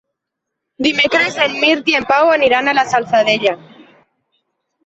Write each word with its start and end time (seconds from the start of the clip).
Dimecres 0.85 1.37
en 1.45 1.53
Mirt 1.65 1.91
i 1.93 1.97
en 1.99 2.09
Pau 2.13 2.31
aniran 2.39 2.71
a 2.71 2.75
la 2.81 2.87
Salzadella. 2.95 3.55